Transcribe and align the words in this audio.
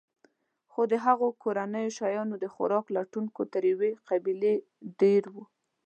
خو 0.71 0.81
د 0.91 0.93
هغوی 1.05 1.31
کورنۍ 1.43 1.87
شیان 1.97 2.27
د 2.39 2.45
خوراک 2.53 2.85
لټونکو 2.97 3.41
تر 3.53 3.61
یوې 3.71 3.91
قبیلې 4.09 4.53
ډېر 5.01 5.23
وو. 5.33 5.43